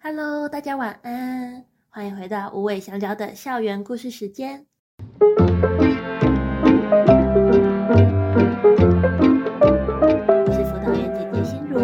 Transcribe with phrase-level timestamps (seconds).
[0.00, 4.64] Hello，大家晚安，欢迎回到无尾香蕉的校园故事时间。
[4.86, 5.26] 我
[10.52, 11.80] 是辅导员姐姐心如，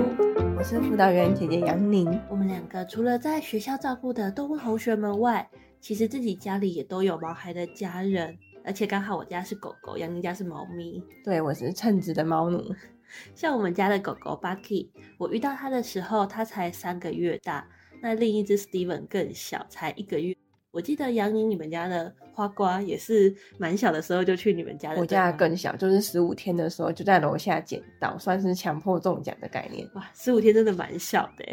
[0.57, 2.21] 我是辅导员姐姐杨宁。
[2.31, 5.51] 我们两个除了在学校照顾的动物同学们外，
[5.81, 8.39] 其实自己家里也都有毛孩的家人。
[8.65, 11.03] 而且刚好我家是狗狗，杨宁家是猫咪。
[11.25, 12.63] 对，我是称职的猫奴。
[13.35, 14.89] 像我们家的狗狗 Bucky，
[15.19, 17.67] 我遇到它的时候，它才三个月大。
[18.05, 20.37] 那另一只 Steven 更小，才一个月。
[20.71, 25.01] 我记得杨宁，你们家的花瓜也是蛮小的时候就去你们家的。
[25.01, 29.89] 我家更小，就是十五天的时候就在楼下捡到，算是强迫中奖的概念。
[29.95, 31.47] 哇，十五天真的蛮小的。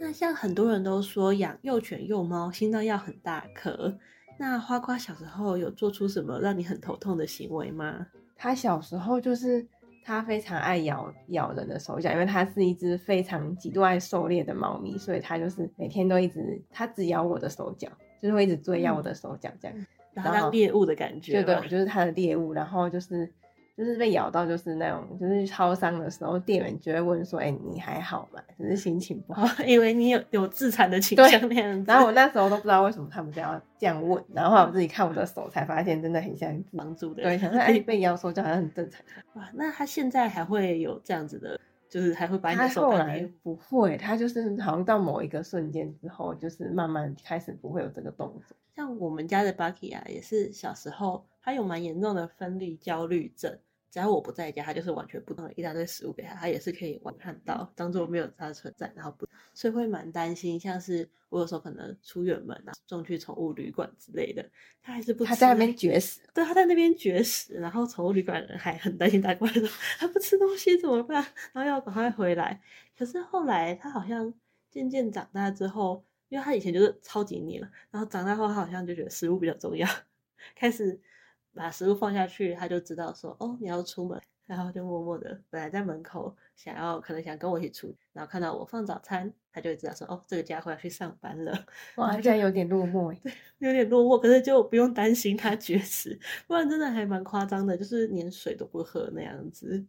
[0.00, 3.96] 那像很多人都说养幼犬幼猫心脏要很大颗。
[4.36, 8.04] 那花瓜小时候有做出什么让你很头痛的行为吗？
[8.34, 9.64] 他小时候就是
[10.04, 17.88] 他非常爱咬咬人的手脚，因为它是一只非常极度爱狩猎的猫咪，所以它就是每天都一直它只咬我的手脚，
[18.20, 21.32] 就是会一直追咬我的手脚这样，嗯、然后当猎物的感觉。
[21.32, 23.32] 对对，我就是它的猎物，然后就是。
[23.76, 28.40] 就是被咬到，就是那种，就是超伤的时候，店员就会问说：“哎、欸，你还好吗？
[28.56, 37.24] 只是心情不好， 因为你有有自残的倾向那样子。”然后我那时候都不知道为什么他们这样这样问，然后后来我自己看我的手，才发现真的很像帮助的。
[37.24, 39.04] 对，想说 哎，被咬手就好像很正常。
[39.34, 41.58] 哇，那他现在还会有这样子的，
[41.90, 42.82] 就是还会把你的手。
[42.82, 48.56] 他后来不会，他就是好像到某一个瞬间之后，就是慢慢开始不会有这个动作。
[48.76, 53.58] 像我们家的 Bucky 啊，也是小时候他有蛮严重的分离焦虑症。
[53.90, 64.44] 只要我不在家，他就是完全不动，一大堆食物给他，他也是可以完看到，当做没有他的存在，然后不，所以会蛮担心，像是我有时候可能出远门啊，送去宠物旅馆之类的，
[64.82, 72.60] 他还是不吃，他在那边绝食，对，他在那边绝食，然后宠物旅馆人还很担心他过来说他不吃东西怎么办，然后要赶快回来。
[72.98, 74.34] 可是后来他好像
[74.72, 79.88] 渐渐长大之后，因为他以前就是超级黏了，然后长大后他好像就觉得食物比较重要，
[80.56, 81.00] 开始。
[81.54, 91.66] 把食物放下去，他就知道说哦，你要出门，然后就默默的本来在门口想要可能想跟我一起出，然后看到我放早餐，他就会知道说哦，这个家伙要去上班了。
[91.96, 99.84] 哇，现在有点落寞，对，有点落寞，可是就不用担心他绝食，不然真的还蛮夸张的，就是连水都不喝那样子。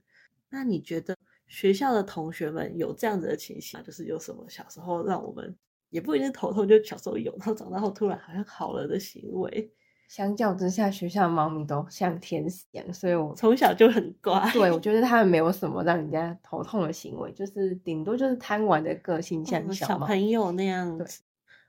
[0.49, 5.53] 那你觉得学校的同学们有这样子的情形，就是有什么小时候让我们
[5.89, 9.71] 也不一定头痛，就小时候有，然后长大后突然好像好了的行为？
[10.07, 14.49] 相较之下，学校的猫咪都像天使一样，所以我从小就很乖。
[14.53, 21.21] 对，我觉得它们没有什么让人家头痛的行为，就是顶多就是贪玩的个性，像小，小朋友那样子。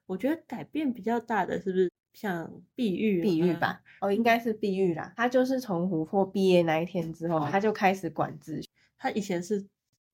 [0.06, 3.22] 我觉得改变比较大的是不是像碧玉？
[3.22, 5.12] 碧玉吧，哦，应该是碧玉啦。
[5.16, 8.68] 他就是从琥珀毕业那一天之后，他就开始管秩序。
[8.98, 9.66] 他以前是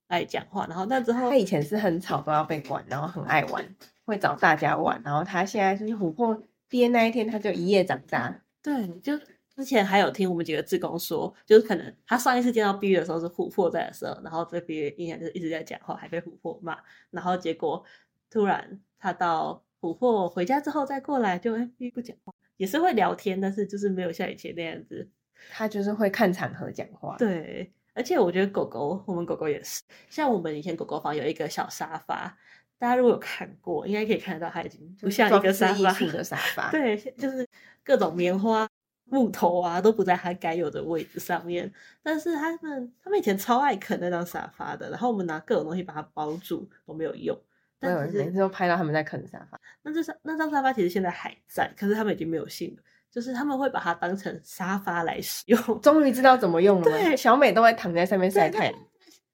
[0.06, 3.62] 爱讲话，然后那之后他以前是很吵都要被管，然后很爱玩，
[4.06, 5.02] 会找大家玩。
[5.04, 6.40] 然后他现在就是琥珀。
[6.72, 8.34] 毕业那一天，他就一夜长大。
[8.62, 9.12] 对，就
[9.54, 16.78] 之前还有听我们几个志工说，就是可能他上一次见到碧玉的时候是琥珀在的时候，然后这碧玉印象就是一直在讲话，还被琥珀骂。
[17.10, 17.84] 然后结果
[18.30, 25.06] 突然他到琥珀回家之后再过来，就哎碧玉不讲话，也是会聊天，但是就是没有像以前那样子。
[25.50, 27.18] 他就是会看场合讲话。
[27.18, 32.34] 对，而且我觉得狗狗，我们狗狗也是，像我们以前狗狗房有一个小沙发。
[32.82, 36.68] 大家如果有看过，应该可以看得到，它已经不像一个沙发的沙 发。
[36.72, 37.48] 对，就是
[37.84, 38.68] 各种棉花、
[39.04, 41.72] 木头啊，都不在它该有的位置上面。
[42.02, 47.38] 但是他们，他们以前超爱啃那张沙发的，然后我们拿各种东西把它包住都没有用。
[47.78, 49.60] 但是每次都拍到他们在啃沙发。
[49.82, 52.82] 那这张那张沙发其实现在还在，可是他们已经没有信了，
[53.12, 55.80] 就是他们会把它当成沙发来使用。
[55.80, 56.84] 终于知道怎么用了。
[56.90, 58.74] 对，小美都会躺在上面晒太阳。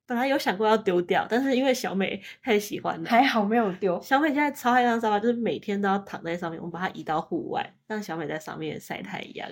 [0.08, 4.00] 本来有想过要丢掉，但是因为小美太喜欢了，还好没有丢。
[4.00, 6.58] 小美现在超爱那张沙发，就是每天都要躺在上面。
[6.58, 9.47] 我们把它移到户外，让小美在上面晒太阳。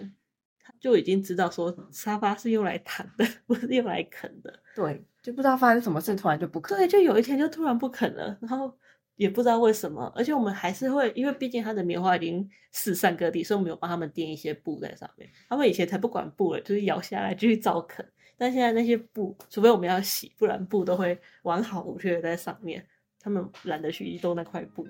[0.59, 4.59] 她就已经知道说沙发是用来躺的， 不是用来啃的。
[4.75, 6.75] 对，就不知道发生什么事，突然就不啃。
[6.79, 8.75] 对，就有一天就突然不啃了，然后
[9.17, 10.11] 也不知道为什么。
[10.17, 15.29] 而且我们还是会，因为毕竟它的棉花已经四散各地，所以我们有帮他们垫一些布在上面。
[15.51, 18.03] 他们以前才不管布了，就是咬下来继续照啃。
[18.39, 22.87] 但现在那些布，除非我们要洗，不然布都会完好无缺的在上面。
[23.19, 24.87] 他们懒得去移动那块布。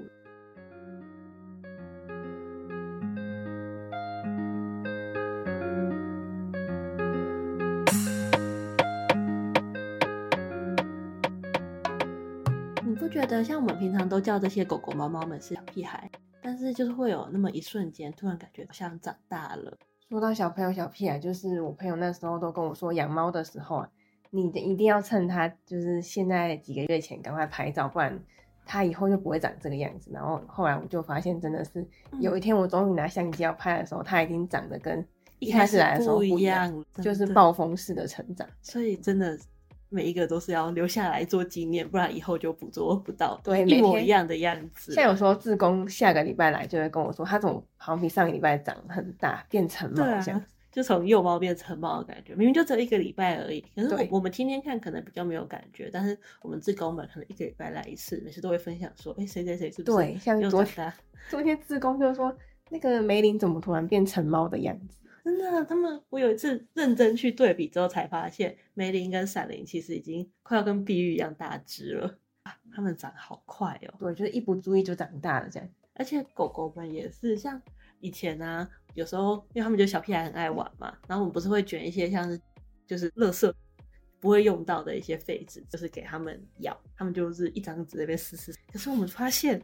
[12.84, 16.10] 你不觉得像我们平常都叫这些狗狗、猫猫们是小屁孩，
[16.42, 19.78] 但是就是会有那么一瞬间，突然感觉像长大了。
[20.08, 23.88] 说到小朋友小屁孩，就是我朋友那时候都跟我说，养猫的时候啊，
[24.30, 28.16] 你一定要趁它就是现在几个月前赶快拍照，不然
[28.64, 30.12] 它以后就不会长这个样子。
[30.12, 31.84] 然后后来我就发现，真的是
[32.20, 35.04] 有一天我终于拿相机要拍的时候，它已经长得跟
[35.40, 38.48] 一开始来的时候不一样，就是暴风式的成长。
[38.62, 39.36] 所以真的。
[39.88, 43.40] 每一个都是要留下来做纪念，不然以后就捕捉不到。
[43.44, 44.92] 对，一模一样的样子。
[44.92, 50.24] 像有时候志工下个礼拜来，就会跟我说，他怎么好像比上个礼拜长很大，变成猫这样。
[50.24, 52.34] 对啊，就从幼猫变成猫的感觉。
[52.34, 59.96] 明明就只有一个礼拜而已，可是我我们天天看可能比较没有感觉，但是我们志工们可能一个礼拜来一次，每次都会分享说，哎、欸，谁谁谁是不是？
[59.96, 60.92] 对，像昨天
[61.30, 62.36] 昨天志工就说，
[62.68, 64.98] 那个梅林怎么突然变成猫的样子？
[65.26, 72.16] 真的，他们我有一次认真去对比之后，才发现梅林跟闪灵其实已经快要跟碧玉一样大只了。
[72.72, 75.68] 他们长好快哦，对，就是一不注意就长大了这样。
[75.94, 77.60] 而且狗狗们也是，像
[77.98, 82.40] 以前啊，有时候因为他们就小屁孩很爱玩嘛，然后我们不是会卷一些像是
[82.86, 83.52] 就是垃圾
[84.20, 88.54] 不会用到的一些废纸，就是给他们咬，他们就是一张纸在那边撕撕。
[88.72, 89.60] 可是我们发现。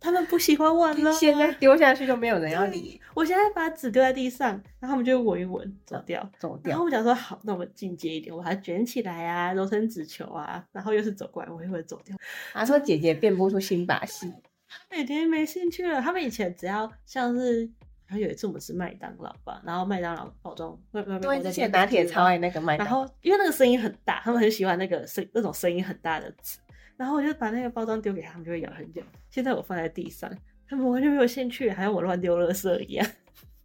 [0.00, 2.98] 他们不喜欢玩了，现在丢下去就没有人要理。
[3.14, 6.70] 我现在把纸丢在地上，然后他们就闻一闻，走掉，走掉。
[6.70, 12.16] 然后我想说，好，那我们进阶一点，我还卷起来啊，揉成纸球啊，然后又是走过来，我一会走掉。
[12.52, 14.32] 他说姐姐变不出新把戏，
[14.66, 16.00] 他每天没兴趣了。
[16.00, 17.64] 他们以前只要像是，
[18.06, 26.58] 然后有一次我们吃麦当劳吧，然后麦当劳包装，对，之前拿铁超爱那个麦当劳，然后因为那个声音很大，他们很喜欢那个声那种声音很大的纸，
[27.00, 29.00] 然后我就把那个包装丢给他们，就会咬很久。
[29.30, 30.30] 现在我放在地上。
[30.68, 33.06] 他们完全没有兴趣，还要我乱丢垃圾一样。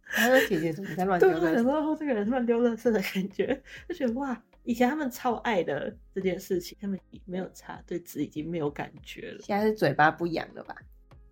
[0.06, 9.38] 他说：“姐姐怎么在乱丢垃圾？”对，然后这个人乱丢垃圾的感觉，就觉得哇，以前他们超爱的这件事情，他们没有差，对纸已经没有感觉了。
[9.42, 10.74] 现在是嘴巴不痒了吧？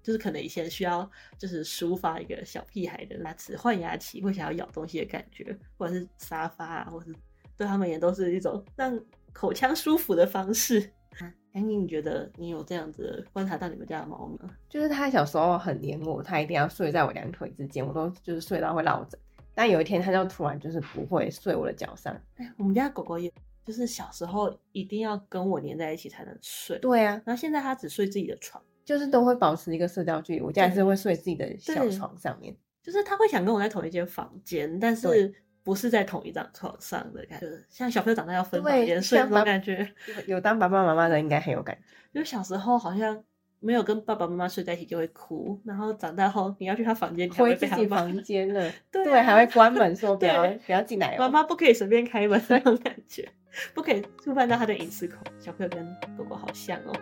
[0.02, 7.16] 就是可能以前需要，就是抒发一个小屁孩的牙齿换牙期会想要咬东西的感觉，或者是沙发啊，或者是
[7.56, 9.00] 对他们也都是一种让
[9.32, 10.92] 口腔舒服的方式。
[11.52, 14.50] 哎，你觉得你有这样子观察到你们家的猫吗？
[14.68, 19.18] 就是它小时候很黏我，它一定要睡在我两腿之间，我都就是睡到会落枕。
[19.54, 22.12] 但有一天，它就突然就是不会睡我的脚上。
[22.36, 23.32] 哎，我们家狗狗也
[23.64, 26.76] 就是小时候一定要跟我黏在一起才能睡。
[26.80, 30.40] 对啊，然后现在它只睡自己的床，就是都会保持一个社交距离。
[30.40, 35.32] 我家还是会睡自己的小床上面，就是它会想跟我在同一间房间，但是。
[35.64, 39.90] 不是在同一张床上的感觉，像小朋友长大要分房间睡那种感觉。
[40.26, 41.82] 有当爸爸妈妈的应该很有感觉，
[42.12, 43.24] 因为小时候好像
[43.60, 53.26] 没有跟爸爸妈妈睡在一起就会哭，然后长大后你要去他房间，回自己房间了， 对，对，还会关门说 不要不要进来，妈妈不可以随便开门那种感觉，
[53.72, 55.16] 不可以触犯到他的隐私口。
[55.40, 55.84] 小朋友跟
[56.16, 56.92] 狗狗好像哦。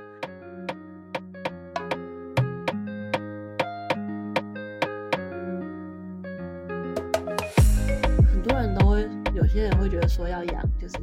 [9.53, 10.97] 些人会觉得说要养就是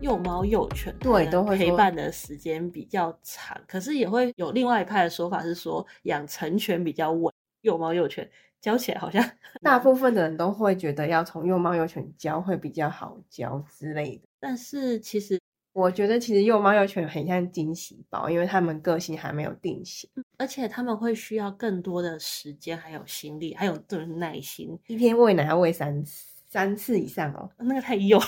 [0.00, 3.60] 幼猫幼犬，对，都会陪伴的时间比较长。
[3.66, 8.30] 可是也会有另外一派的说法是说养成犬比较稳，幼猫幼犬
[8.60, 9.28] 教起来好像
[9.60, 14.22] 大部分的人都会觉得要从幼猫幼犬教会比较好教之类的。
[14.38, 15.40] 但是其实
[15.72, 20.08] 我觉得其实幼猫幼犬很像惊喜包，因为他们个性还没有定型，
[20.38, 26.35] 而且他们会需要更多的时间，还有心力，还有这种耐心，一天喂奶要喂三次。
[26.56, 28.26] 三次以上哦，那个太幼了，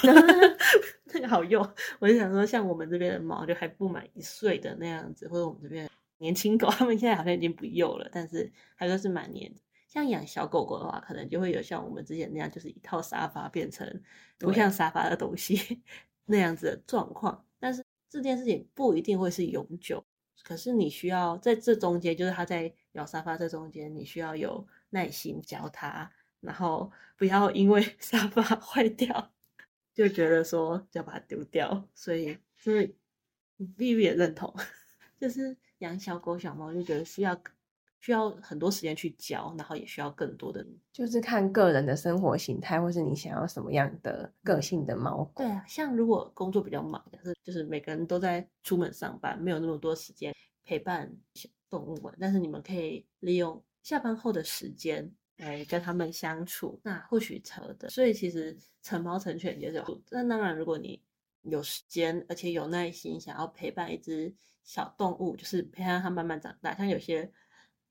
[1.14, 1.58] 那个好幼。
[1.98, 5.88] 我就想说，像我们这边的猫，就还不满一岁的那样子，或者我们这边
[6.18, 9.60] 年轻狗，他们现在好像已经不幼了，但是还都是蛮黏的。
[9.86, 14.02] 像养小狗狗的话，可能就会有像我们之前那样，就是一套沙发变成
[14.36, 15.82] 不像沙发的东西
[16.26, 17.46] 那样子的状况。
[17.58, 20.04] 但是这件事情不一定会是永久，
[20.44, 26.12] 可是你需要在这中间，就是它在咬沙发这中间，你需要有耐心教它。
[26.40, 29.32] 然后不要因为 沙发 坏掉，
[29.94, 31.88] 就觉得说就要把它丢掉。
[31.94, 32.94] 所以，所以
[33.76, 34.54] Vivi 也认同，
[35.20, 37.40] 就是养小狗小猫就觉得需要
[38.00, 45.32] 需要很多时间去教，然后也需要更多的，就是看个人的生活形态，或是你想要什么样的个性的猫狗。
[45.42, 50.32] 对啊，像如果工作比较忙，但是就是每个人都在出门上班，没有那么多时间
[50.64, 55.12] 陪伴小动物们，但是你们可以利用下班后的时间。
[55.38, 57.88] 来跟他们相处，那或许成的。
[57.88, 60.02] 所以其实成猫成犬也是有。
[60.10, 61.02] 那当然，如果你
[61.42, 66.74] 有时间，而且有耐心，想要陪伴一只小动物，就是陪伴它慢慢长大。
[66.74, 67.32] 像有些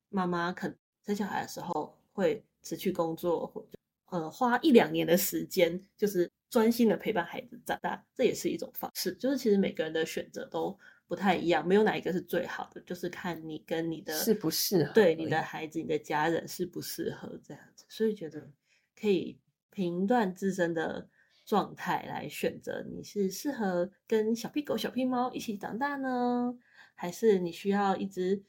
[0.10, 0.74] 妈妈可
[1.06, 3.70] 生小孩的时候会辞去工作，或者
[4.12, 9.14] 呃花一两年的时间，就是专心的陪伴孩子长大，这也是一种方式。
[9.16, 10.78] 就是其实每个人的选择都。
[11.08, 18.52] 不太一样，没有哪一个是最好的，就是看你跟你的适不适合，对你的孩子、你的家人适不适合这样子，所以觉得
[19.00, 21.08] 可以评断自身的
[21.46, 26.54] 状态来选择，你是适合跟小屁狗、小屁猫一起长大呢，
[26.94, 28.44] 还是你需要一只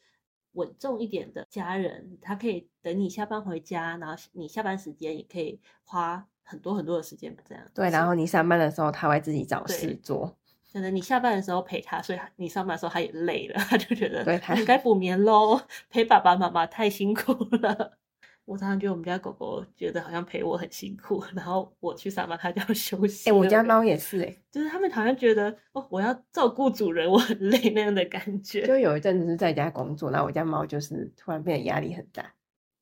[0.52, 7.64] 稳重一点的家人，他可以等你下班回家，然后你下班时间也可以花很多很多的时间这样。
[7.74, 10.37] 对，然后你上班的时候，他会自己找事做。
[10.78, 14.24] 可能你下班的时候陪他，所以你上班的时候他也累了， 他就觉得
[14.64, 15.60] 该补眠喽。
[15.90, 17.98] 陪爸爸妈妈太辛苦了。
[18.46, 23.28] 我常常觉得我们家狗狗觉得好像陪我很辛苦，然后我去上班，它就要 休息。
[23.28, 28.64] 哎、欸，我家猫也是哎、欸，就是他们好像觉得哦，我要照顾主人，我很累那样的感觉。
[28.64, 32.32] 就有一阵子是在家工作，然后我家猫就是突然变得压力很大，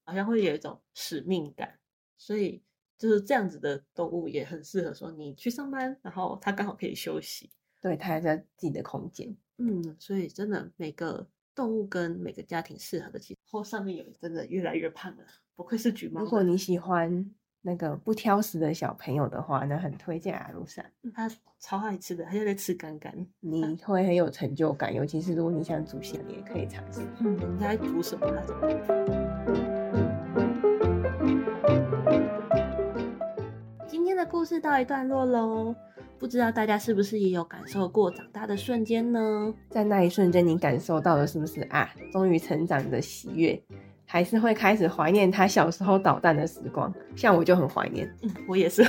[0.05, 1.79] 好像会有一种使命感。
[2.19, 2.62] 所以
[2.97, 7.50] 就是这样子的动物也很适合说你去上班，然后它刚好可以休息，
[7.87, 9.33] 对，它还在自己的空间。
[9.59, 11.25] 嗯，所以真的每个
[11.55, 15.23] 动物跟每个家庭适合的，其实后上面有真的越来越胖了。
[15.55, 16.21] 不愧是橘猫。
[16.21, 17.31] 如果你喜欢
[17.62, 20.85] 那个不挑食的小朋友的话，那很推荐阿鲁山。
[21.14, 24.93] 他超爱吃的，他就在吃干干，你 会很有成就感。
[24.93, 27.02] 尤其是如果你想煮虾，你也可以尝试。
[27.21, 28.26] 嗯，你在煮什么？
[33.87, 35.75] 今天的故事到一段落喽，
[36.19, 39.55] 不知道大家是不是也有感受过长大的瞬间呢？
[39.71, 41.91] 在那一瞬间，你感受到的是不是啊？
[42.13, 43.61] 终于成长的喜悦。
[44.09, 48.09] 还是会开始怀念他小时候捣蛋的时光，像我就很怀念。
[48.23, 48.85] 嗯，我也是。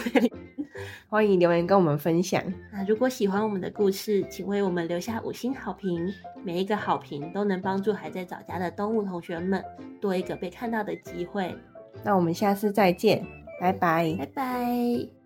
[1.09, 2.41] 欢迎留言跟我们分享。
[2.71, 6.07] 那如果喜欢我们的故事，请为我们留下五星好评。
[6.43, 9.63] 每一个好评都能帮助还在找家的动物同学们
[9.99, 11.55] 多一个被看到的机会。
[12.03, 13.25] 那我们下次再见，
[13.59, 15.16] 拜拜，拜拜。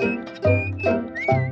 [0.00, 0.04] え
[1.48, 1.51] っ?